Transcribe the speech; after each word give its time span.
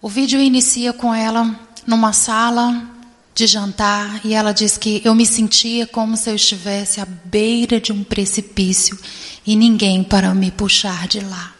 O 0.00 0.08
vídeo 0.08 0.40
inicia 0.40 0.92
com 0.92 1.14
ela 1.14 1.58
numa 1.86 2.12
sala 2.12 2.90
de 3.34 3.46
jantar 3.46 4.20
e 4.24 4.34
ela 4.34 4.52
diz 4.52 4.76
que 4.76 5.00
eu 5.04 5.14
me 5.14 5.26
sentia 5.26 5.86
como 5.86 6.16
se 6.16 6.30
eu 6.30 6.34
estivesse 6.36 7.00
à 7.00 7.04
beira 7.04 7.80
de 7.80 7.92
um 7.92 8.04
precipício 8.04 8.98
e 9.46 9.56
ninguém 9.56 10.04
para 10.04 10.34
me 10.34 10.50
puxar 10.50 11.08
de 11.08 11.20
lá. 11.20 11.54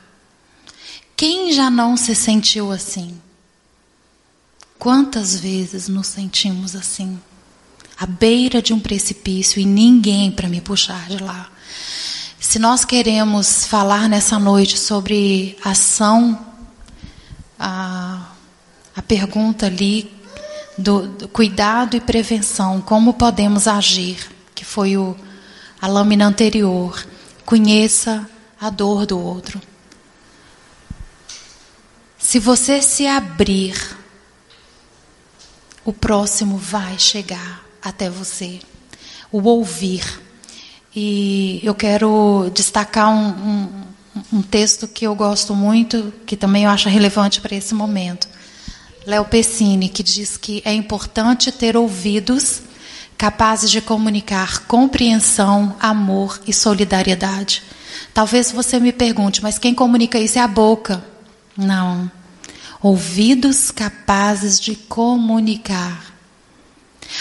Quem 1.16 1.52
já 1.52 1.70
não 1.70 1.96
se 1.96 2.14
sentiu 2.14 2.70
assim? 2.70 3.18
Quantas 4.78 5.38
vezes 5.40 5.88
nos 5.88 6.06
sentimos 6.06 6.76
assim? 6.76 7.18
À 7.98 8.04
beira 8.04 8.60
de 8.60 8.74
um 8.74 8.78
precipício 8.78 9.60
e 9.60 9.64
ninguém 9.64 10.30
para 10.30 10.48
me 10.48 10.60
puxar 10.60 11.08
de 11.08 11.18
lá. 11.18 11.50
Se 12.38 12.58
nós 12.58 12.84
queremos 12.84 13.66
falar 13.66 14.08
nessa 14.08 14.38
noite 14.38 14.78
sobre 14.78 15.56
ação, 15.64 16.45
pergunta 19.06 19.66
ali 19.66 20.12
do, 20.76 21.08
do 21.08 21.28
cuidado 21.28 21.96
e 21.96 22.00
prevenção, 22.00 22.80
como 22.80 23.14
podemos 23.14 23.66
agir, 23.66 24.18
que 24.54 24.64
foi 24.64 24.96
o, 24.96 25.16
a 25.80 25.86
lâmina 25.86 26.26
anterior. 26.26 27.06
Conheça 27.44 28.28
a 28.60 28.70
dor 28.70 29.06
do 29.06 29.18
outro. 29.18 29.60
Se 32.18 32.38
você 32.38 32.82
se 32.82 33.06
abrir, 33.06 33.76
o 35.84 35.92
próximo 35.92 36.58
vai 36.58 36.98
chegar 36.98 37.64
até 37.80 38.10
você. 38.10 38.60
O 39.30 39.40
ouvir. 39.42 40.20
E 40.94 41.60
eu 41.62 41.74
quero 41.74 42.50
destacar 42.52 43.10
um, 43.10 43.28
um, 43.28 43.84
um 44.32 44.42
texto 44.42 44.88
que 44.88 45.06
eu 45.06 45.14
gosto 45.14 45.54
muito, 45.54 46.12
que 46.26 46.36
também 46.36 46.64
eu 46.64 46.70
acho 46.70 46.88
relevante 46.88 47.40
para 47.40 47.54
esse 47.54 47.74
momento. 47.74 48.28
Léo 49.06 49.24
Pessini, 49.24 49.88
que 49.88 50.02
diz 50.02 50.36
que 50.36 50.60
é 50.64 50.74
importante 50.74 51.52
ter 51.52 51.76
ouvidos 51.76 52.62
capazes 53.16 53.70
de 53.70 53.80
comunicar 53.80 54.66
compreensão, 54.66 55.76
amor 55.78 56.40
e 56.44 56.52
solidariedade. 56.52 57.62
Talvez 58.12 58.50
você 58.50 58.80
me 58.80 58.92
pergunte, 58.92 59.40
mas 59.44 59.60
quem 59.60 59.72
comunica 59.72 60.18
isso 60.18 60.40
é 60.40 60.42
a 60.42 60.48
boca. 60.48 61.04
Não. 61.56 62.10
Ouvidos 62.82 63.70
capazes 63.70 64.58
de 64.58 64.74
comunicar. 64.74 66.12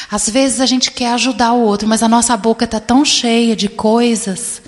Às 0.10 0.28
vezes 0.28 0.62
a 0.62 0.66
gente 0.66 0.90
quer 0.90 1.14
ajudar 1.14 1.54
o 1.54 1.62
outro, 1.62 1.88
mas 1.88 2.02
a 2.02 2.10
nossa 2.10 2.36
boca 2.36 2.66
está 2.66 2.80
tão 2.80 3.06
cheia 3.06 3.56
de 3.56 3.70
coisas 3.70 4.60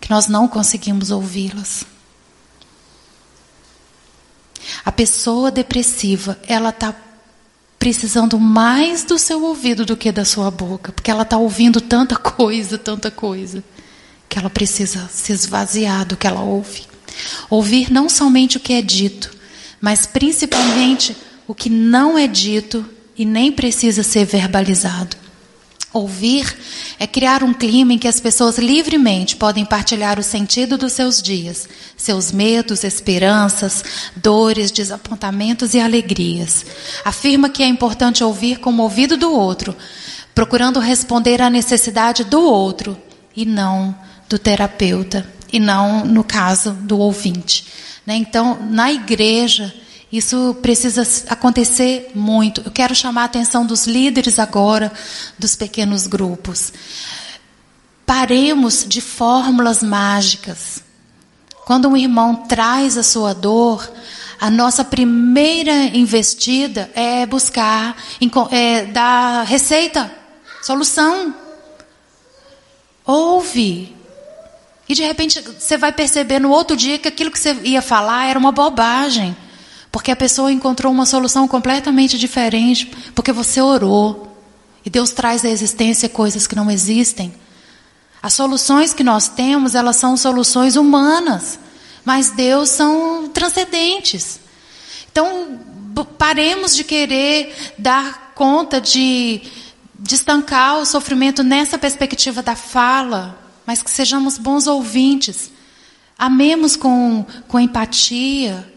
que 0.00 0.08
nós 0.08 0.28
não 0.28 0.46
conseguimos 0.46 1.10
ouvi-las. 1.10 1.91
A 4.84 4.90
pessoa 4.90 5.50
depressiva, 5.50 6.38
ela 6.46 6.70
está 6.70 6.94
precisando 7.78 8.38
mais 8.38 9.04
do 9.04 9.18
seu 9.18 9.42
ouvido 9.42 9.84
do 9.84 9.96
que 9.96 10.12
da 10.12 10.24
sua 10.24 10.50
boca, 10.50 10.92
porque 10.92 11.10
ela 11.10 11.22
está 11.22 11.36
ouvindo 11.36 11.80
tanta 11.80 12.16
coisa, 12.16 12.78
tanta 12.78 13.10
coisa, 13.10 13.62
que 14.28 14.38
ela 14.38 14.48
precisa 14.48 15.08
se 15.12 15.32
esvaziar 15.32 16.06
do 16.06 16.16
que 16.16 16.26
ela 16.26 16.42
ouve. 16.42 16.84
Ouvir 17.50 17.90
não 17.90 18.08
somente 18.08 18.56
o 18.56 18.60
que 18.60 18.72
é 18.72 18.82
dito, 18.82 19.30
mas 19.80 20.06
principalmente 20.06 21.16
o 21.46 21.54
que 21.54 21.68
não 21.68 22.16
é 22.16 22.26
dito 22.26 22.88
e 23.16 23.24
nem 23.24 23.52
precisa 23.52 24.02
ser 24.02 24.24
verbalizado. 24.24 25.16
Ouvir 25.92 26.56
é 26.98 27.06
criar 27.06 27.42
um 27.42 27.52
clima 27.52 27.92
em 27.92 27.98
que 27.98 28.08
as 28.08 28.18
pessoas 28.18 28.56
livremente 28.56 29.36
podem 29.36 29.64
partilhar 29.64 30.18
o 30.18 30.22
sentido 30.22 30.78
dos 30.78 30.94
seus 30.94 31.20
dias, 31.20 31.68
seus 31.98 32.32
medos, 32.32 32.82
esperanças, 32.82 33.84
dores, 34.16 34.70
desapontamentos 34.70 35.74
e 35.74 35.80
alegrias. 35.80 36.64
Afirma 37.04 37.50
que 37.50 37.62
é 37.62 37.66
importante 37.66 38.24
ouvir 38.24 38.58
com 38.58 38.72
o 38.72 38.80
ouvido 38.80 39.18
do 39.18 39.32
outro, 39.32 39.76
procurando 40.34 40.80
responder 40.80 41.42
à 41.42 41.50
necessidade 41.50 42.24
do 42.24 42.40
outro 42.40 42.96
e 43.36 43.44
não 43.44 43.94
do 44.30 44.38
terapeuta, 44.38 45.26
e 45.52 45.60
não, 45.60 46.06
no 46.06 46.24
caso, 46.24 46.72
do 46.72 46.98
ouvinte. 46.98 47.66
Né? 48.06 48.16
Então, 48.16 48.58
na 48.70 48.90
igreja, 48.90 49.74
isso 50.12 50.54
precisa 50.60 51.02
acontecer 51.28 52.10
muito. 52.14 52.60
Eu 52.66 52.70
quero 52.70 52.94
chamar 52.94 53.22
a 53.22 53.24
atenção 53.24 53.64
dos 53.64 53.86
líderes 53.86 54.38
agora, 54.38 54.92
dos 55.38 55.56
pequenos 55.56 56.06
grupos. 56.06 56.70
Paremos 58.04 58.84
de 58.86 59.00
fórmulas 59.00 59.82
mágicas. 59.82 60.84
Quando 61.64 61.88
um 61.88 61.96
irmão 61.96 62.34
traz 62.34 62.98
a 62.98 63.02
sua 63.02 63.32
dor, 63.32 63.90
a 64.38 64.50
nossa 64.50 64.84
primeira 64.84 65.72
investida 65.96 66.90
é 66.94 67.24
buscar, 67.24 67.96
é 68.50 68.84
dar 68.84 69.44
receita, 69.44 70.12
solução. 70.62 71.34
Ouve. 73.06 73.96
E 74.86 74.94
de 74.94 75.02
repente 75.02 75.40
você 75.40 75.78
vai 75.78 75.92
perceber 75.92 76.38
no 76.38 76.50
outro 76.50 76.76
dia 76.76 76.98
que 76.98 77.08
aquilo 77.08 77.30
que 77.30 77.38
você 77.38 77.54
ia 77.62 77.80
falar 77.80 78.26
era 78.26 78.38
uma 78.38 78.52
bobagem. 78.52 79.34
Porque 79.92 80.10
a 80.10 80.16
pessoa 80.16 80.50
encontrou 80.50 80.90
uma 80.90 81.04
solução 81.04 81.46
completamente 81.46 82.16
diferente, 82.18 82.90
porque 83.14 83.30
você 83.30 83.60
orou. 83.60 84.34
E 84.84 84.90
Deus 84.90 85.10
traz 85.12 85.44
à 85.44 85.48
existência 85.48 86.08
coisas 86.08 86.46
que 86.46 86.56
não 86.56 86.70
existem. 86.70 87.32
As 88.22 88.32
soluções 88.32 88.94
que 88.94 89.04
nós 89.04 89.28
temos, 89.28 89.74
elas 89.74 89.96
são 89.96 90.16
soluções 90.16 90.76
humanas, 90.76 91.58
mas 92.04 92.30
Deus 92.30 92.70
são 92.70 93.28
transcendentes. 93.28 94.40
Então, 95.10 95.60
paremos 96.16 96.74
de 96.74 96.84
querer 96.84 97.54
dar 97.78 98.32
conta 98.34 98.80
de, 98.80 99.42
de 99.98 100.14
estancar 100.14 100.78
o 100.78 100.86
sofrimento 100.86 101.42
nessa 101.42 101.76
perspectiva 101.76 102.42
da 102.42 102.56
fala, 102.56 103.38
mas 103.66 103.82
que 103.82 103.90
sejamos 103.90 104.38
bons 104.38 104.66
ouvintes. 104.66 105.52
Amemos 106.18 106.76
com, 106.76 107.26
com 107.46 107.60
empatia, 107.60 108.71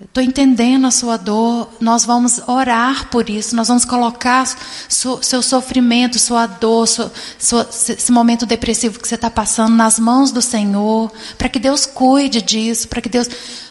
Estou 0.00 0.22
entendendo 0.22 0.86
a 0.86 0.92
sua 0.92 1.16
dor, 1.16 1.68
nós 1.80 2.04
vamos 2.04 2.40
orar 2.46 3.10
por 3.10 3.28
isso, 3.28 3.56
nós 3.56 3.66
vamos 3.66 3.84
colocar 3.84 4.46
seu, 4.88 5.42
sofrimento, 5.42 6.20
sua 6.20 6.46
dor, 6.46 6.86
esse 6.86 8.12
momento 8.12 8.46
depressivo 8.46 9.00
que 9.00 9.08
você 9.08 9.16
está 9.16 9.28
passando 9.28 9.74
nas 9.74 9.98
mãos 9.98 10.30
do 10.30 10.40
Senhor, 10.40 11.10
para 11.36 11.48
que 11.48 11.58
Deus 11.58 11.84
cuide 11.84 12.40
disso, 12.40 12.86
para 12.86 13.00
que 13.00 13.08
Deus. 13.08 13.28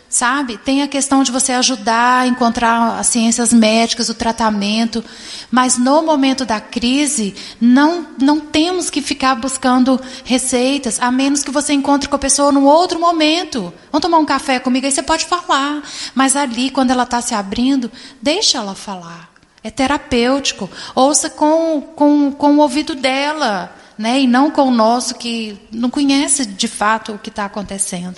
Sabe? 0.10 0.58
Tem 0.58 0.82
a 0.82 0.88
questão 0.88 1.22
de 1.22 1.32
você 1.32 1.52
ajudar 1.52 2.22
a 2.22 2.28
encontrar 2.28 2.98
as 2.98 3.08
ciências 3.08 3.52
médicas, 3.52 4.08
o 4.08 4.14
tratamento, 4.14 5.04
mas 5.52 5.78
no 5.78 6.02
momento 6.02 6.46
da 6.46 6.62
crise, 6.62 7.36
não, 7.60 8.08
não 8.18 8.40
temos 8.40 8.90
que 8.90 9.02
ficar 9.02 9.36
buscando 9.36 10.00
receitas, 10.24 10.98
a 11.02 11.12
menos 11.12 11.44
que 11.44 11.52
você 11.52 11.74
encontre 11.74 12.08
com 12.08 12.16
a 12.16 12.20
pessoa 12.20 12.54
num 12.54 12.66
outro 12.66 13.00
momento. 13.00 13.74
Vamos 13.92 14.02
tomar 14.02 14.20
um 14.20 14.26
café 14.26 14.60
comigo, 14.60 14.86
aí 14.86 14.92
você 14.92 15.04
pode 15.04 15.26
falar. 15.26 15.84
Mas 16.16 16.38
ali, 16.38 16.70
quando 16.70 16.92
ela 16.92 17.04
está 17.04 17.22
se 17.22 17.36
abrindo, 17.36 17.92
deixa 18.22 18.60
ela 18.60 18.76
falar. 18.76 19.30
É 19.62 19.70
terapêutico. 19.70 20.70
Ouça 20.96 21.30
com, 21.30 21.82
com, 21.82 22.32
com 22.32 22.56
o 22.56 22.60
ouvido 22.60 22.96
dela 22.96 23.77
né, 23.98 24.22
e 24.22 24.28
não 24.28 24.52
com 24.52 24.64
o 24.64 24.72
nosso 24.72 25.16
que 25.16 25.58
não 25.72 25.90
conhece 25.90 26.46
de 26.46 26.68
fato 26.68 27.14
o 27.14 27.20
que 27.20 27.30
está 27.30 27.46
acontecendo. 27.46 28.16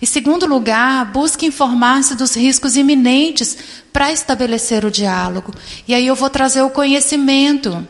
Em 0.00 0.06
segundo 0.06 0.46
lugar, 0.46 1.04
busque 1.12 1.46
informar-se 1.46 2.16
dos 2.16 2.34
riscos 2.34 2.76
iminentes 2.76 3.56
para 3.92 4.10
estabelecer 4.10 4.84
o 4.84 4.90
diálogo. 4.90 5.54
E 5.86 5.94
aí 5.94 6.06
eu 6.06 6.16
vou 6.16 6.28
trazer 6.28 6.62
o 6.62 6.70
conhecimento. 6.70 7.86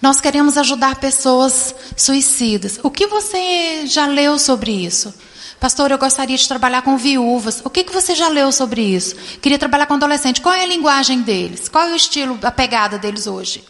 Nós 0.00 0.20
queremos 0.20 0.56
ajudar 0.56 0.96
pessoas 0.96 1.74
suicidas. 1.96 2.78
O 2.84 2.90
que 2.90 3.06
você 3.08 3.86
já 3.86 4.06
leu 4.06 4.38
sobre 4.38 4.70
isso? 4.70 5.12
Pastor, 5.58 5.90
eu 5.90 5.98
gostaria 5.98 6.36
de 6.36 6.46
trabalhar 6.46 6.82
com 6.82 6.96
viúvas. 6.96 7.60
O 7.64 7.70
que, 7.70 7.82
que 7.82 7.92
você 7.92 8.14
já 8.14 8.28
leu 8.28 8.52
sobre 8.52 8.80
isso? 8.80 9.16
Queria 9.42 9.58
trabalhar 9.58 9.86
com 9.86 9.94
adolescente. 9.94 10.40
Qual 10.40 10.54
é 10.54 10.62
a 10.62 10.66
linguagem 10.66 11.22
deles? 11.22 11.68
Qual 11.68 11.82
é 11.82 11.92
o 11.92 11.96
estilo, 11.96 12.38
a 12.42 12.52
pegada 12.52 12.96
deles 12.96 13.26
hoje? 13.26 13.64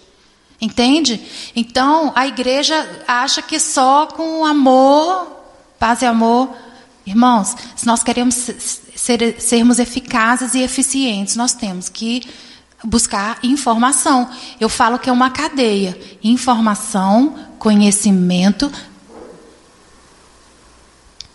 Entende? 0.61 1.21
Então, 1.55 2.13
a 2.17 2.27
igreja 2.27 3.05
acha 3.07 3.41
que 3.41 3.61
só 3.61 4.07
com 4.07 4.45
amor, 4.45 5.27
paz 5.79 6.03
e 6.03 6.07
amor. 6.07 6.53
Irmãos, 7.07 7.55
se 7.77 7.87
nós 7.87 8.03
queremos 8.03 8.35
ser, 8.35 9.41
sermos 9.41 9.79
eficazes 9.79 10.55
e 10.55 10.61
eficientes, 10.61 11.37
nós 11.37 11.53
temos 11.53 11.89
que 11.89 12.29
buscar 12.83 13.39
informação. 13.43 14.29
Eu 14.61 14.69
falo 14.69 14.99
que 14.99 15.09
é 15.09 15.13
uma 15.13 15.31
cadeia: 15.31 15.99
informação, 16.23 17.39
conhecimento, 17.59 18.71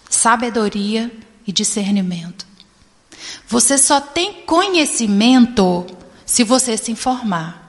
sabedoria 0.10 1.12
e 1.48 1.52
discernimento. 1.52 2.46
Você 3.48 3.78
só 3.78 4.02
tem 4.02 4.44
conhecimento 4.46 5.86
se 6.26 6.44
você 6.44 6.76
se 6.78 6.92
informar. 6.92 7.62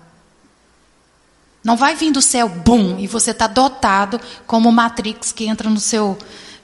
Não 1.64 1.76
vai 1.76 1.94
vir 1.96 2.12
do 2.12 2.20
céu, 2.20 2.46
bum, 2.46 2.99
e 2.99 3.06
você 3.06 3.31
está 3.31 3.46
dotado 3.46 4.20
como 4.46 4.70
Matrix 4.70 5.32
que 5.32 5.46
entra 5.46 5.70
no 5.70 5.81
seu 5.81 6.11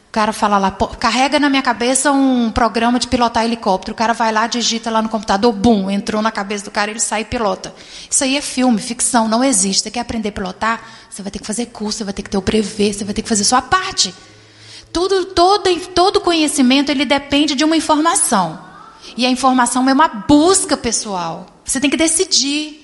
O 0.08 0.12
cara 0.12 0.30
fala 0.30 0.58
lá, 0.58 0.70
carrega 0.98 1.40
na 1.40 1.48
minha 1.48 1.62
cabeça 1.62 2.12
um 2.12 2.50
programa 2.50 2.98
de 2.98 3.08
pilotar 3.08 3.44
helicóptero. 3.44 3.94
O 3.94 3.96
cara 3.96 4.12
vai 4.12 4.30
lá, 4.30 4.46
digita 4.46 4.90
lá 4.90 5.00
no 5.00 5.08
computador, 5.08 5.52
bum, 5.52 5.90
entrou 5.90 6.20
na 6.20 6.30
cabeça 6.30 6.64
do 6.64 6.70
cara, 6.70 6.90
ele 6.90 7.00
sai 7.00 7.22
e 7.22 7.24
pilota. 7.24 7.72
Isso 8.10 8.22
aí 8.24 8.36
é 8.36 8.42
filme, 8.42 8.78
ficção, 8.78 9.26
não 9.26 9.42
existe. 9.42 9.84
Você 9.84 9.90
quer 9.90 10.00
aprender 10.00 10.28
a 10.28 10.32
pilotar? 10.32 10.82
Você 11.08 11.22
vai 11.22 11.30
ter 11.30 11.38
que 11.38 11.46
fazer 11.46 11.66
curso, 11.66 11.98
você 11.98 12.04
vai 12.04 12.12
ter 12.12 12.22
que 12.22 12.28
ter 12.28 12.36
o 12.36 12.42
brevet, 12.42 12.92
você 12.92 13.04
vai 13.04 13.14
ter 13.14 13.22
que 13.22 13.28
fazer 13.28 13.44
sua 13.44 13.62
parte. 13.62 14.14
Tudo, 14.92 15.26
todo, 15.26 15.74
todo 15.94 16.20
conhecimento 16.20 16.90
ele 16.90 17.06
depende 17.06 17.54
de 17.54 17.64
uma 17.64 17.76
informação. 17.76 18.60
E 19.16 19.24
a 19.24 19.30
informação 19.30 19.88
é 19.88 19.92
uma 19.92 20.08
busca 20.08 20.76
pessoal. 20.76 21.46
Você 21.64 21.80
tem 21.80 21.88
que 21.88 21.96
decidir. 21.96 22.79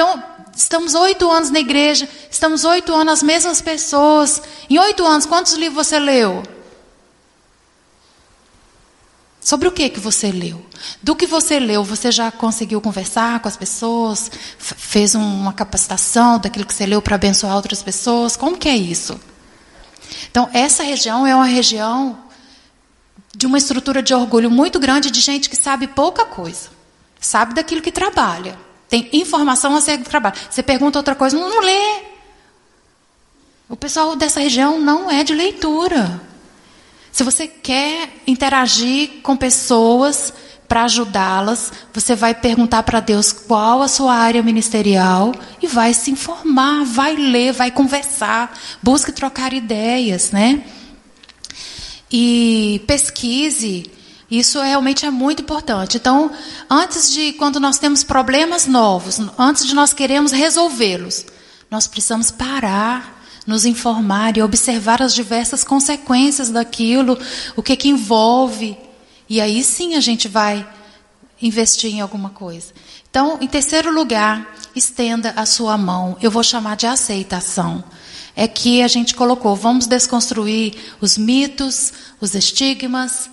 Então, 0.00 0.24
estamos 0.56 0.94
oito 0.94 1.30
anos 1.30 1.50
na 1.50 1.60
igreja, 1.60 2.08
estamos 2.30 2.64
oito 2.64 2.94
anos 2.94 3.12
as 3.12 3.22
mesmas 3.22 3.60
pessoas. 3.60 4.40
Em 4.70 4.78
oito 4.78 5.04
anos, 5.04 5.26
quantos 5.26 5.52
livros 5.52 5.86
você 5.86 5.98
leu? 5.98 6.42
Sobre 9.42 9.68
o 9.68 9.70
que 9.70 9.90
que 9.90 10.00
você 10.00 10.32
leu? 10.32 10.64
Do 11.02 11.14
que 11.14 11.26
você 11.26 11.60
leu, 11.60 11.84
você 11.84 12.10
já 12.10 12.32
conseguiu 12.32 12.80
conversar 12.80 13.40
com 13.40 13.48
as 13.48 13.58
pessoas? 13.58 14.30
Fez 14.56 15.14
uma 15.14 15.52
capacitação 15.52 16.38
daquilo 16.38 16.64
que 16.64 16.72
você 16.72 16.86
leu 16.86 17.02
para 17.02 17.16
abençoar 17.16 17.54
outras 17.54 17.82
pessoas? 17.82 18.36
Como 18.36 18.56
que 18.56 18.70
é 18.70 18.76
isso? 18.78 19.20
Então, 20.30 20.48
essa 20.54 20.82
região 20.82 21.26
é 21.26 21.34
uma 21.34 21.44
região 21.44 22.18
de 23.36 23.46
uma 23.46 23.58
estrutura 23.58 24.02
de 24.02 24.14
orgulho 24.14 24.50
muito 24.50 24.80
grande 24.80 25.10
de 25.10 25.20
gente 25.20 25.50
que 25.50 25.56
sabe 25.56 25.86
pouca 25.86 26.24
coisa. 26.24 26.70
Sabe 27.20 27.52
daquilo 27.52 27.82
que 27.82 27.92
trabalha. 27.92 28.69
Tem 28.90 29.08
informação 29.12 29.76
acerca 29.76 30.02
do 30.02 30.10
trabalho. 30.10 30.34
Você 30.50 30.64
pergunta 30.64 30.98
outra 30.98 31.14
coisa, 31.14 31.38
não, 31.38 31.48
não 31.48 31.60
lê. 31.60 32.02
O 33.68 33.76
pessoal 33.76 34.16
dessa 34.16 34.40
região 34.40 34.80
não 34.80 35.08
é 35.08 35.22
de 35.22 35.32
leitura. 35.32 36.20
Se 37.12 37.22
você 37.22 37.46
quer 37.46 38.08
interagir 38.26 39.22
com 39.22 39.36
pessoas 39.36 40.32
para 40.66 40.84
ajudá-las, 40.84 41.72
você 41.92 42.16
vai 42.16 42.34
perguntar 42.34 42.82
para 42.82 42.98
Deus 42.98 43.32
qual 43.32 43.80
a 43.80 43.88
sua 43.88 44.14
área 44.14 44.42
ministerial 44.42 45.32
e 45.62 45.68
vai 45.68 45.94
se 45.94 46.10
informar, 46.10 46.84
vai 46.84 47.14
ler, 47.14 47.52
vai 47.52 47.70
conversar, 47.70 48.56
busque 48.82 49.12
trocar 49.12 49.52
ideias, 49.52 50.32
né? 50.32 50.64
E 52.10 52.82
pesquise. 52.88 53.99
Isso 54.30 54.60
realmente 54.60 55.04
é 55.04 55.10
muito 55.10 55.42
importante. 55.42 55.96
Então, 55.96 56.30
antes 56.68 57.12
de 57.12 57.32
quando 57.32 57.58
nós 57.58 57.78
temos 57.78 58.04
problemas 58.04 58.66
novos, 58.66 59.18
antes 59.36 59.66
de 59.66 59.74
nós 59.74 59.92
queremos 59.92 60.30
resolvê-los, 60.30 61.26
nós 61.68 61.86
precisamos 61.86 62.30
parar 62.30 63.20
nos 63.46 63.64
informar 63.64 64.36
e 64.36 64.42
observar 64.42 65.02
as 65.02 65.12
diversas 65.12 65.64
consequências 65.64 66.50
daquilo, 66.50 67.18
o 67.56 67.62
que 67.62 67.74
que 67.74 67.88
envolve. 67.88 68.76
E 69.28 69.40
aí 69.40 69.64
sim 69.64 69.96
a 69.96 70.00
gente 70.00 70.28
vai 70.28 70.66
investir 71.42 71.92
em 71.92 72.00
alguma 72.00 72.30
coisa. 72.30 72.72
Então, 73.10 73.38
em 73.40 73.48
terceiro 73.48 73.92
lugar, 73.92 74.54
estenda 74.76 75.32
a 75.36 75.44
sua 75.44 75.76
mão. 75.76 76.16
Eu 76.22 76.30
vou 76.30 76.44
chamar 76.44 76.76
de 76.76 76.86
aceitação. 76.86 77.82
É 78.36 78.46
que 78.46 78.82
a 78.82 78.88
gente 78.88 79.14
colocou, 79.14 79.56
vamos 79.56 79.86
desconstruir 79.86 80.76
os 81.00 81.18
mitos, 81.18 81.92
os 82.20 82.34
estigmas, 82.34 83.28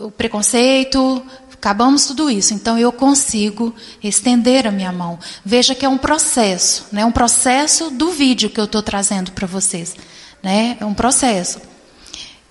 o 0.00 0.10
preconceito, 0.10 1.22
Acabamos 1.64 2.04
tudo 2.04 2.28
isso, 2.28 2.52
então 2.52 2.78
eu 2.78 2.92
consigo 2.92 3.74
estender 4.02 4.66
a 4.66 4.70
minha 4.70 4.92
mão. 4.92 5.18
Veja 5.42 5.74
que 5.74 5.86
é 5.86 5.88
um 5.88 5.96
processo, 5.96 6.84
né? 6.92 7.06
um 7.06 7.10
processo 7.10 7.90
do 7.90 8.10
vídeo 8.10 8.50
que 8.50 8.60
eu 8.60 8.66
estou 8.66 8.82
trazendo 8.82 9.32
para 9.32 9.46
vocês. 9.46 9.96
Né? 10.42 10.76
É 10.78 10.84
um 10.84 10.92
processo. 10.92 11.58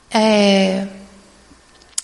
É... 0.10 0.88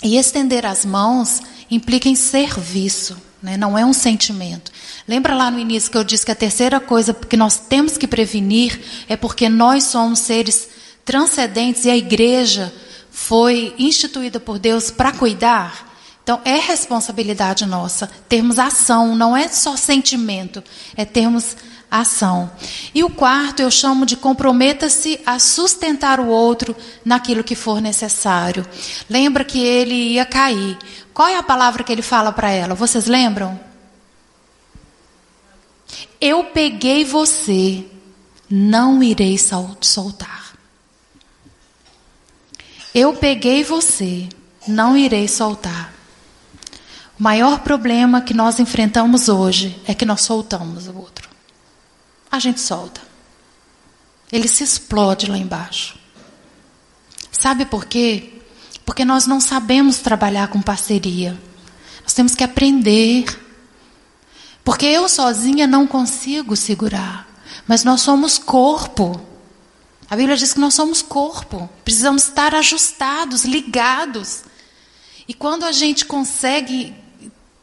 E 0.04 0.18
estender 0.18 0.68
as 0.68 0.86
mãos 0.86 1.42
implica 1.72 2.08
em 2.08 2.14
serviço, 2.14 3.18
né? 3.42 3.58
não 3.58 3.76
é 3.76 3.84
um 3.84 3.92
sentimento. 3.92 4.72
Lembra 5.08 5.34
lá 5.34 5.50
no 5.50 5.58
início 5.58 5.90
que 5.90 5.98
eu 5.98 6.04
disse 6.04 6.24
que 6.24 6.32
a 6.32 6.36
terceira 6.36 6.80
coisa 6.80 7.12
que 7.12 7.36
nós 7.36 7.58
temos 7.58 7.98
que 7.98 8.08
prevenir 8.08 8.80
é 9.10 9.18
porque 9.18 9.50
nós 9.50 9.86
somos 9.86 10.20
seres 10.20 10.70
transcendentes 11.04 11.86
e 11.86 11.90
a 11.90 11.98
igreja 11.98 12.72
foi 13.20 13.76
instituída 13.78 14.40
por 14.40 14.58
Deus 14.58 14.90
para 14.90 15.12
cuidar? 15.12 15.88
Então, 16.24 16.42
é 16.46 16.56
responsabilidade 16.56 17.66
nossa 17.66 18.10
termos 18.28 18.58
ação, 18.58 19.16
não 19.16 19.36
é 19.36 19.48
só 19.48 19.76
sentimento, 19.76 20.64
é 20.96 21.04
termos 21.06 21.58
ação. 21.92 22.50
E 22.94 23.04
o 23.04 23.10
quarto 23.10 23.62
eu 23.62 23.70
chamo 23.70 24.06
de 24.06 24.16
comprometa-se 24.16 25.20
a 25.26 25.38
sustentar 25.38 26.20
o 26.20 26.28
outro 26.28 26.76
naquilo 27.04 27.44
que 27.44 27.56
for 27.56 27.82
necessário. 27.82 28.66
Lembra 29.10 29.44
que 29.44 29.60
ele 29.60 30.14
ia 30.14 30.26
cair. 30.26 30.78
Qual 31.14 31.28
é 31.28 31.36
a 31.36 31.44
palavra 31.44 31.84
que 31.84 31.92
ele 31.92 32.02
fala 32.02 32.32
para 32.32 32.50
ela? 32.50 32.74
Vocês 32.74 33.06
lembram? 33.06 33.60
Eu 36.22 36.46
peguei 36.46 37.04
você, 37.04 37.86
não 38.50 39.04
irei 39.04 39.38
soltar. 39.38 40.39
Eu 43.00 43.14
peguei 43.14 43.64
você, 43.64 44.28
não 44.68 44.98
irei 44.98 45.26
soltar. 45.26 45.94
O 47.18 47.24
maior 47.24 47.60
problema 47.60 48.20
que 48.20 48.34
nós 48.34 48.60
enfrentamos 48.60 49.30
hoje 49.30 49.82
é 49.88 49.94
que 49.94 50.04
nós 50.04 50.20
soltamos 50.20 50.86
o 50.88 50.98
outro. 50.98 51.30
A 52.30 52.40
gente 52.40 52.60
solta. 52.60 53.00
Ele 54.30 54.50
se 54.50 54.66
explode 54.66 55.32
lá 55.32 55.38
embaixo. 55.38 55.98
Sabe 57.32 57.66
por 57.66 57.86
quê? 57.86 58.34
Porque 58.84 59.06
nós 59.06 59.26
não 59.26 59.40
sabemos 59.40 60.00
trabalhar 60.00 60.50
com 60.50 60.62
parceria. 60.62 61.40
Nós 62.04 62.12
temos 62.12 62.36
que 62.36 62.44
aprender. 62.44 63.24
Porque 64.62 64.86
eu 64.86 65.08
sozinha 65.08 65.66
não 65.66 65.88
consigo 65.88 66.54
segurar. 66.54 67.26
Mas 67.66 67.86
nós 67.86 68.02
somos 68.02 68.38
corpo. 68.38 69.22
A 70.10 70.16
Bíblia 70.16 70.36
diz 70.36 70.54
que 70.54 70.60
nós 70.60 70.74
somos 70.74 71.02
corpo. 71.02 71.70
Precisamos 71.84 72.24
estar 72.24 72.56
ajustados, 72.56 73.46
ligados. 73.46 74.44
E 75.28 75.34
quando 75.34 75.66
a 75.66 75.72
gente 75.72 76.06
consegue 76.06 76.96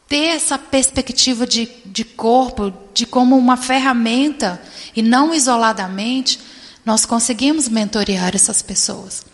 ter 0.08 0.37
essa 0.37 0.56
perspectiva 0.56 1.44
de, 1.44 1.69
de 1.84 2.04
corpo, 2.04 2.72
de 2.94 3.04
como 3.04 3.37
uma 3.37 3.56
ferramenta 3.56 4.62
e 4.94 5.02
não 5.02 5.34
isoladamente, 5.34 6.38
nós 6.84 7.04
conseguimos 7.04 7.69
mentorear 7.69 8.37
essas 8.37 8.62
pessoas. 8.62 9.26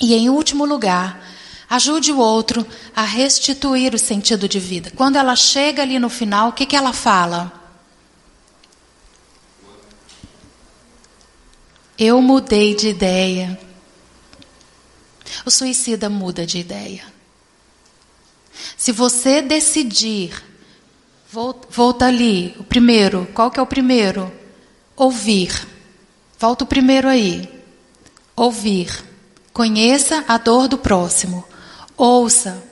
E 0.00 0.12
em 0.12 0.28
último 0.28 0.64
lugar, 0.64 1.24
ajude 1.70 2.10
o 2.10 2.18
outro 2.18 2.66
a 2.96 3.02
restituir 3.02 3.94
o 3.94 3.98
sentido 3.98 4.48
de 4.48 4.58
vida. 4.58 4.90
Quando 4.96 5.14
ela 5.14 5.36
chega 5.36 5.82
ali 5.82 6.00
no 6.00 6.10
final, 6.10 6.48
o 6.48 6.52
que, 6.52 6.66
que 6.66 6.74
ela 6.74 6.92
fala? 6.92 7.61
Eu 12.04 12.20
mudei 12.20 12.74
de 12.74 12.88
ideia. 12.88 13.56
O 15.46 15.50
suicida 15.52 16.10
muda 16.10 16.44
de 16.44 16.58
ideia. 16.58 17.04
Se 18.76 18.90
você 18.90 19.40
decidir, 19.40 20.42
volta 21.30 22.06
ali, 22.06 22.56
o 22.58 22.64
primeiro, 22.64 23.28
qual 23.32 23.52
que 23.52 23.60
é 23.60 23.62
o 23.62 23.66
primeiro? 23.68 24.32
Ouvir. 24.96 25.68
Volta 26.40 26.64
o 26.64 26.66
primeiro 26.66 27.06
aí. 27.06 27.48
Ouvir. 28.34 29.04
Conheça 29.52 30.24
a 30.26 30.38
dor 30.38 30.66
do 30.66 30.78
próximo. 30.78 31.44
Ouça. 31.96 32.64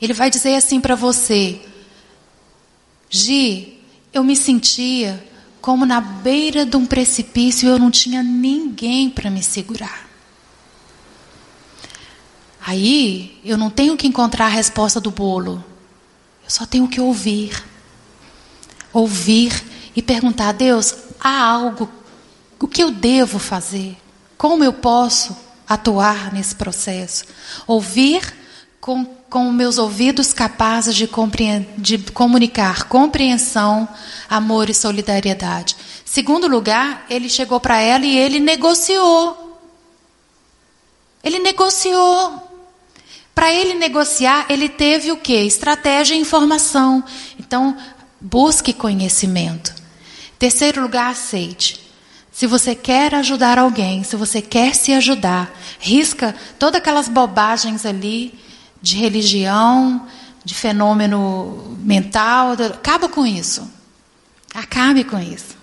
Ele 0.00 0.14
vai 0.14 0.30
dizer 0.30 0.54
assim 0.54 0.80
para 0.80 0.94
você: 0.94 1.60
Gi, 3.10 3.84
eu 4.14 4.24
me 4.24 4.34
sentia 4.34 5.29
como 5.60 5.84
na 5.84 6.00
beira 6.00 6.64
de 6.64 6.76
um 6.76 6.86
precipício 6.86 7.68
eu 7.68 7.78
não 7.78 7.90
tinha 7.90 8.22
ninguém 8.22 9.10
para 9.10 9.30
me 9.30 9.42
segurar. 9.42 10.08
Aí 12.66 13.40
eu 13.44 13.56
não 13.56 13.70
tenho 13.70 13.96
que 13.96 14.06
encontrar 14.06 14.46
a 14.46 14.48
resposta 14.48 15.00
do 15.00 15.10
bolo. 15.10 15.64
Eu 16.44 16.50
só 16.50 16.66
tenho 16.66 16.88
que 16.88 17.00
ouvir. 17.00 17.62
Ouvir 18.92 19.64
e 19.94 20.02
perguntar 20.02 20.48
a 20.48 20.52
Deus: 20.52 20.94
há 21.20 21.40
algo? 21.40 21.90
O 22.58 22.68
que 22.68 22.82
eu 22.82 22.90
devo 22.90 23.38
fazer? 23.38 23.96
Como 24.36 24.62
eu 24.62 24.72
posso 24.72 25.36
atuar 25.68 26.32
nesse 26.32 26.54
processo? 26.54 27.24
Ouvir 27.66 28.22
com, 28.80 29.06
com 29.30 29.50
meus 29.52 29.78
ouvidos 29.78 30.32
capazes 30.32 30.94
de, 30.94 31.08
de 31.78 31.98
comunicar 32.12 32.88
compreensão, 32.88 33.88
amor 34.28 34.68
e 34.68 34.74
solidariedade. 34.74 35.76
Segundo 36.04 36.48
lugar, 36.48 37.06
ele 37.08 37.28
chegou 37.28 37.60
para 37.60 37.78
ela 37.80 38.04
e 38.04 38.18
ele 38.18 38.40
negociou. 38.40 39.60
Ele 41.22 41.38
negociou. 41.38 42.48
Para 43.32 43.52
ele 43.54 43.74
negociar, 43.74 44.46
ele 44.50 44.68
teve 44.68 45.12
o 45.12 45.16
que? 45.16 45.34
Estratégia 45.34 46.16
e 46.16 46.18
informação. 46.18 47.04
Então, 47.38 47.76
busque 48.20 48.72
conhecimento. 48.72 49.72
Terceiro 50.38 50.82
lugar, 50.82 51.12
aceite. 51.12 51.80
Se 52.32 52.46
você 52.46 52.74
quer 52.74 53.14
ajudar 53.14 53.58
alguém, 53.58 54.02
se 54.02 54.16
você 54.16 54.42
quer 54.42 54.74
se 54.74 54.92
ajudar, 54.92 55.56
risca 55.78 56.34
todas 56.58 56.80
aquelas 56.80 57.08
bobagens 57.08 57.86
ali 57.86 58.49
de 58.80 58.96
religião, 58.96 60.06
de 60.44 60.54
fenômeno 60.54 61.76
mental, 61.80 62.52
acaba 62.52 63.08
com 63.08 63.26
isso. 63.26 63.70
Acabe 64.54 65.04
com 65.04 65.18
isso. 65.18 65.56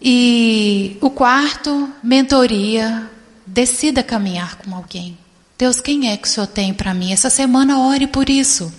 E 0.00 0.96
o 1.00 1.10
quarto, 1.10 1.88
mentoria. 2.02 3.10
Decida 3.44 4.02
caminhar 4.02 4.56
com 4.56 4.74
alguém. 4.74 5.18
Deus, 5.58 5.80
quem 5.80 6.10
é 6.10 6.16
que 6.16 6.26
o 6.26 6.30
Senhor 6.30 6.46
tem 6.46 6.72
para 6.72 6.94
mim? 6.94 7.12
Essa 7.12 7.28
semana 7.28 7.78
ore 7.78 8.06
por 8.06 8.28
isso. 8.30 8.72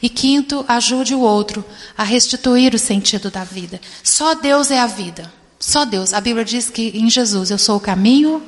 E 0.00 0.08
quinto, 0.08 0.64
ajude 0.68 1.14
o 1.14 1.20
outro 1.20 1.64
a 1.96 2.04
restituir 2.04 2.74
o 2.74 2.78
sentido 2.78 3.30
da 3.30 3.44
vida. 3.44 3.80
Só 4.02 4.34
Deus 4.34 4.70
é 4.70 4.78
a 4.78 4.86
vida. 4.86 5.32
Só 5.58 5.84
Deus. 5.84 6.12
A 6.12 6.20
Bíblia 6.20 6.44
diz 6.44 6.70
que 6.70 6.88
em 6.94 7.10
Jesus 7.10 7.50
eu 7.50 7.58
sou 7.58 7.76
o 7.76 7.80
caminho. 7.80 8.42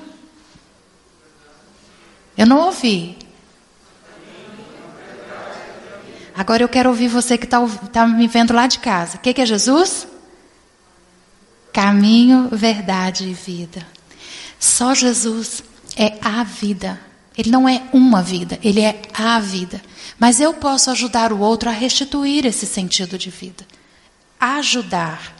Eu 2.36 2.46
não 2.46 2.58
ouvi. 2.58 3.16
Agora 6.36 6.62
eu 6.62 6.68
quero 6.68 6.90
ouvir 6.90 7.08
você 7.08 7.38
que 7.38 7.44
está 7.44 7.64
tá 7.92 8.06
me 8.06 8.26
vendo 8.26 8.52
lá 8.52 8.66
de 8.66 8.80
casa. 8.80 9.16
O 9.16 9.20
que, 9.20 9.32
que 9.32 9.40
é 9.40 9.46
Jesus? 9.46 10.06
Caminho, 11.72 12.48
verdade 12.50 13.28
e 13.28 13.32
vida. 13.32 13.86
Só 14.58 14.94
Jesus 14.94 15.62
é 15.96 16.18
a 16.20 16.42
vida. 16.42 17.00
Ele 17.36 17.50
não 17.50 17.68
é 17.68 17.82
uma 17.92 18.22
vida, 18.22 18.58
ele 18.62 18.80
é 18.80 19.02
a 19.12 19.38
vida. 19.38 19.80
Mas 20.18 20.40
eu 20.40 20.54
posso 20.54 20.90
ajudar 20.90 21.32
o 21.32 21.40
outro 21.40 21.68
a 21.68 21.72
restituir 21.72 22.46
esse 22.46 22.66
sentido 22.66 23.16
de 23.18 23.30
vida. 23.30 23.64
Ajudar. 24.38 25.36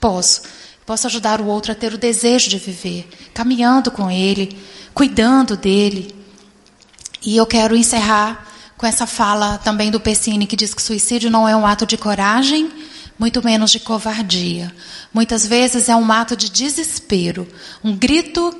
Posso. 0.00 0.42
Posso 0.86 1.06
ajudar 1.06 1.40
o 1.40 1.46
outro 1.46 1.72
a 1.72 1.74
ter 1.74 1.92
o 1.92 1.98
desejo 1.98 2.48
de 2.48 2.58
viver, 2.58 3.08
caminhando 3.34 3.90
com 3.90 4.10
ele, 4.10 4.58
cuidando 4.94 5.56
dele. 5.56 6.14
E 7.22 7.36
eu 7.36 7.44
quero 7.44 7.76
encerrar 7.76 8.47
com 8.78 8.86
essa 8.86 9.06
fala 9.06 9.58
também 9.58 9.90
do 9.90 9.98
Pessini, 9.98 10.46
que 10.46 10.56
diz 10.56 10.72
que 10.72 10.80
suicídio 10.80 11.28
não 11.28 11.48
é 11.48 11.54
um 11.54 11.66
ato 11.66 11.84
de 11.84 11.96
coragem, 11.98 12.70
muito 13.18 13.44
menos 13.44 13.72
de 13.72 13.80
covardia. 13.80 14.72
Muitas 15.12 15.44
vezes 15.44 15.88
é 15.88 15.96
um 15.96 16.10
ato 16.12 16.36
de 16.36 16.48
desespero, 16.48 17.46
um 17.82 17.94
grito 17.94 18.56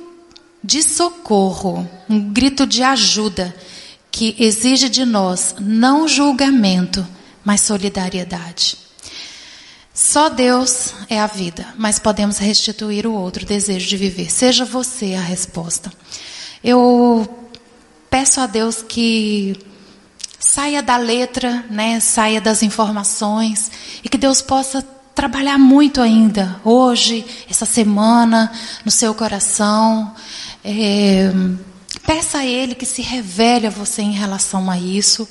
de 0.61 0.83
socorro, 0.83 1.89
um 2.09 2.19
grito 2.19 2.67
de 2.67 2.83
ajuda 2.83 3.55
que 4.11 4.35
exige 4.37 4.89
de 4.89 5.05
nós 5.05 5.55
não 5.57 6.05
julgamento, 6.05 7.07
mas 7.45 7.61
solidariedade. 7.61 8.77
Só 9.93 10.27
Deus 10.27 10.93
é 11.09 11.19
a 11.19 11.27
vida, 11.27 11.65
mas 11.77 11.97
podemos 11.97 12.37
restituir 12.37 13.07
o 13.07 13.13
outro 13.13 13.45
desejo 13.45 13.87
de 13.87 13.95
viver. 13.95 14.29
Seja 14.29 14.65
você 14.65 15.13
a 15.13 15.21
resposta. 15.21 15.91
Eu 16.61 17.49
peço 18.09 18.41
a 18.41 18.47
Deus 18.47 18.81
que 18.81 19.69
saia 20.39 20.81
da 20.81 20.95
letra, 20.95 21.65
né, 21.69 21.99
saia 21.99 22.39
das 22.39 22.63
informações 22.63 23.69
e 24.03 24.07
que 24.07 24.17
Deus 24.17 24.41
possa 24.41 24.81
trabalhar 25.13 25.57
muito 25.57 25.99
ainda 25.99 26.61
hoje, 26.63 27.25
essa 27.49 27.65
semana, 27.65 28.49
no 28.85 28.91
seu 28.91 29.13
coração. 29.13 30.15
É, 30.63 31.29
peça 32.05 32.37
a 32.37 32.45
Ele 32.45 32.73
que 32.73 32.85
se 32.85 33.01
revele 33.01 33.67
a 33.67 33.69
você 33.69 34.01
em 34.01 34.13
relação 34.13 34.71
a 34.71 34.77
isso. 34.79 35.27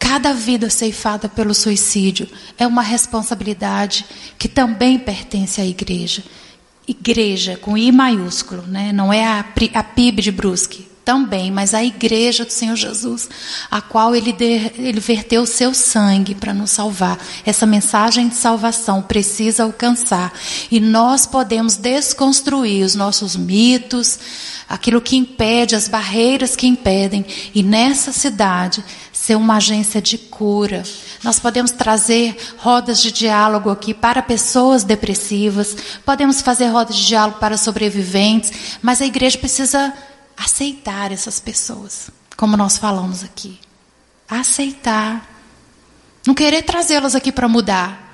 Cada 0.00 0.34
vida 0.34 0.68
ceifada 0.68 1.28
pelo 1.28 1.54
suicídio 1.54 2.28
é 2.58 2.66
uma 2.66 2.82
responsabilidade 2.82 4.04
que 4.36 4.48
também 4.48 4.98
pertence 4.98 5.60
à 5.60 5.64
igreja. 5.64 6.24
Igreja 6.86 7.56
com 7.56 7.78
I 7.78 7.92
maiúsculo, 7.92 8.62
né? 8.62 8.92
não 8.92 9.12
é 9.12 9.24
a, 9.24 9.44
a 9.74 9.82
PIB 9.82 10.22
de 10.22 10.32
Brusque, 10.32 10.88
também, 11.04 11.50
mas 11.50 11.74
a 11.74 11.84
igreja 11.84 12.44
do 12.44 12.52
Senhor 12.52 12.76
Jesus, 12.76 13.28
a 13.70 13.80
qual 13.80 14.16
ele, 14.16 14.32
de, 14.32 14.72
ele 14.78 15.00
verteu 15.00 15.42
o 15.42 15.46
seu 15.46 15.74
sangue 15.74 16.34
para 16.34 16.54
nos 16.54 16.70
salvar. 16.70 17.18
Essa 17.44 17.66
mensagem 17.66 18.28
de 18.28 18.34
salvação 18.34 19.02
precisa 19.02 19.64
alcançar. 19.64 20.32
E 20.70 20.80
nós 20.80 21.26
podemos 21.26 21.76
desconstruir 21.76 22.84
os 22.84 22.94
nossos 22.94 23.36
mitos, 23.36 24.18
aquilo 24.68 25.00
que 25.00 25.16
impede, 25.16 25.76
as 25.76 25.88
barreiras 25.88 26.56
que 26.56 26.66
impedem, 26.66 27.24
e 27.54 27.62
nessa 27.62 28.12
cidade 28.12 28.82
ser 29.12 29.36
uma 29.36 29.56
agência 29.56 30.02
de 30.02 30.18
cura. 30.18 30.82
Nós 31.22 31.38
podemos 31.38 31.70
trazer 31.70 32.36
rodas 32.58 33.00
de 33.00 33.10
diálogo 33.10 33.70
aqui 33.70 33.94
para 33.94 34.22
pessoas 34.22 34.84
depressivas, 34.84 35.76
podemos 36.04 36.42
fazer 36.42 36.66
rodas 36.66 36.96
de 36.96 37.06
diálogo 37.06 37.38
para 37.38 37.56
sobreviventes, 37.56 38.52
mas 38.82 39.00
a 39.00 39.06
igreja 39.06 39.38
precisa 39.38 39.94
aceitar 40.36 41.12
essas 41.12 41.40
pessoas, 41.40 42.10
como 42.36 42.56
nós 42.56 42.76
falamos 42.78 43.22
aqui. 43.22 43.58
Aceitar. 44.28 45.28
Não 46.26 46.34
querer 46.34 46.62
trazê-las 46.62 47.14
aqui 47.14 47.30
para 47.30 47.48
mudar. 47.48 48.04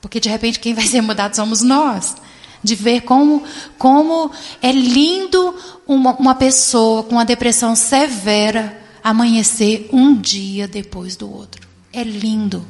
Porque 0.00 0.20
de 0.20 0.28
repente 0.28 0.60
quem 0.60 0.74
vai 0.74 0.84
ser 0.86 1.00
mudado 1.00 1.34
somos 1.34 1.62
nós. 1.62 2.16
De 2.62 2.74
ver 2.74 3.02
como, 3.02 3.42
como 3.78 4.30
é 4.60 4.72
lindo 4.72 5.54
uma, 5.86 6.14
uma 6.16 6.34
pessoa 6.34 7.02
com 7.02 7.12
uma 7.12 7.24
depressão 7.24 7.74
severa 7.76 8.82
amanhecer 9.02 9.88
um 9.92 10.14
dia 10.14 10.66
depois 10.66 11.16
do 11.16 11.32
outro. 11.32 11.66
É 11.92 12.02
lindo. 12.02 12.66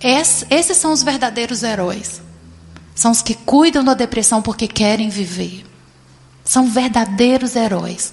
Es, 0.00 0.44
esses 0.50 0.76
são 0.76 0.92
os 0.92 1.02
verdadeiros 1.02 1.62
heróis. 1.62 2.22
São 2.94 3.10
os 3.10 3.22
que 3.22 3.34
cuidam 3.34 3.84
da 3.84 3.94
depressão 3.94 4.42
porque 4.42 4.66
querem 4.66 5.08
viver. 5.08 5.64
São 6.52 6.68
verdadeiros 6.68 7.56
heróis. 7.56 8.12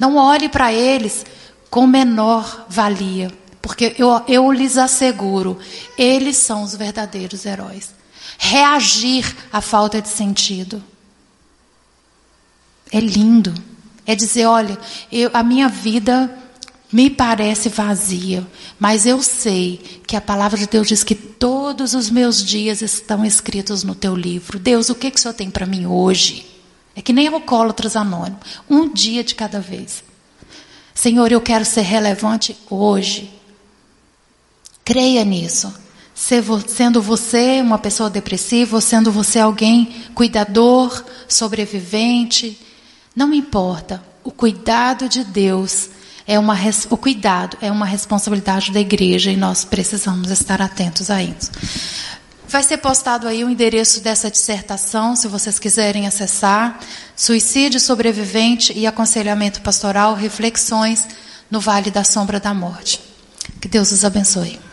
Não 0.00 0.16
olhe 0.16 0.48
para 0.48 0.72
eles 0.72 1.24
com 1.70 1.86
menor 1.86 2.66
valia, 2.68 3.30
porque 3.62 3.94
eu, 3.96 4.20
eu 4.26 4.50
lhes 4.50 4.76
asseguro, 4.76 5.56
eles 5.96 6.36
são 6.38 6.64
os 6.64 6.74
verdadeiros 6.74 7.46
heróis. 7.46 7.94
Reagir 8.36 9.32
à 9.52 9.60
falta 9.60 10.02
de 10.02 10.08
sentido. 10.08 10.82
É 12.90 12.98
lindo. 12.98 13.54
É 14.04 14.16
dizer: 14.16 14.46
olha, 14.46 14.76
eu, 15.12 15.30
a 15.32 15.44
minha 15.44 15.68
vida 15.68 16.36
me 16.90 17.08
parece 17.08 17.68
vazia, 17.68 18.44
mas 18.76 19.06
eu 19.06 19.22
sei 19.22 20.02
que 20.04 20.16
a 20.16 20.20
palavra 20.20 20.58
de 20.58 20.66
Deus 20.66 20.88
diz 20.88 21.04
que 21.04 21.14
todos 21.14 21.94
os 21.94 22.10
meus 22.10 22.44
dias 22.44 22.82
estão 22.82 23.24
escritos 23.24 23.84
no 23.84 23.94
teu 23.94 24.16
livro. 24.16 24.58
Deus, 24.58 24.90
o 24.90 24.96
que, 24.96 25.12
que 25.12 25.18
o 25.18 25.22
Senhor 25.22 25.34
tem 25.34 25.48
para 25.48 25.64
mim 25.64 25.86
hoje? 25.86 26.53
É 26.96 27.02
que 27.02 27.12
nem 27.12 27.28
alcoólatras 27.28 27.96
anônimos. 27.96 28.40
Um 28.68 28.92
dia 28.92 29.24
de 29.24 29.34
cada 29.34 29.60
vez. 29.60 30.04
Senhor, 30.94 31.32
eu 31.32 31.40
quero 31.40 31.64
ser 31.64 31.82
relevante 31.82 32.56
hoje. 32.70 33.32
Creia 34.84 35.24
nisso. 35.24 35.74
Sendo 36.14 37.02
você 37.02 37.60
uma 37.60 37.78
pessoa 37.78 38.08
depressiva, 38.08 38.76
ou 38.76 38.80
sendo 38.80 39.10
você 39.10 39.40
alguém 39.40 40.04
cuidador, 40.14 41.04
sobrevivente, 41.26 42.58
não 43.16 43.34
importa. 43.34 44.02
O 44.22 44.30
cuidado 44.30 45.08
de 45.08 45.24
Deus 45.24 45.90
é 46.26 46.38
uma 46.38 46.56
o 46.88 46.96
cuidado 46.96 47.58
é 47.60 47.70
uma 47.70 47.84
responsabilidade 47.84 48.72
da 48.72 48.80
igreja 48.80 49.30
e 49.30 49.36
nós 49.36 49.64
precisamos 49.64 50.30
estar 50.30 50.62
atentos 50.62 51.10
a 51.10 51.22
isso. 51.22 51.50
Vai 52.48 52.62
ser 52.62 52.78
postado 52.78 53.26
aí 53.26 53.42
o 53.44 53.50
endereço 53.50 54.00
dessa 54.00 54.30
dissertação, 54.30 55.16
se 55.16 55.26
vocês 55.26 55.58
quiserem 55.58 56.06
acessar. 56.06 56.78
Suicídio 57.16 57.80
sobrevivente 57.80 58.72
e 58.76 58.86
aconselhamento 58.86 59.60
pastoral, 59.62 60.14
reflexões 60.14 61.06
no 61.50 61.60
Vale 61.60 61.90
da 61.90 62.04
Sombra 62.04 62.38
da 62.38 62.54
Morte. 62.54 63.00
Que 63.60 63.68
Deus 63.68 63.92
os 63.92 64.04
abençoe. 64.04 64.63